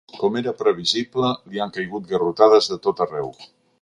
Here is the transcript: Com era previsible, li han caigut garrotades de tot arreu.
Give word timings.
Com 0.19 0.37
era 0.39 0.53
previsible, 0.61 1.29
li 1.51 1.61
han 1.65 1.73
caigut 1.75 2.07
garrotades 2.13 2.71
de 2.73 2.79
tot 2.87 3.05
arreu. 3.07 3.31